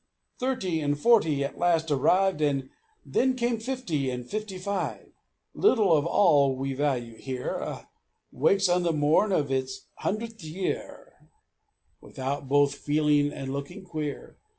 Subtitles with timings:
[0.39, 2.71] Thirty and forty at last arrived, And
[3.05, 5.11] then come fifty, and FIFTY FIVE.
[5.53, 7.85] Little of all we value here
[8.31, 11.13] Wakes on the morn of its hundredth year
[12.01, 14.37] Without both feeling and looking queer.